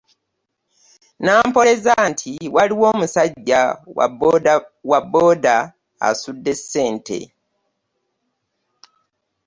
[1.25, 3.61] Nampoleza nti waliwo omusajja
[4.89, 5.57] wa booda
[6.07, 7.19] asudde sente.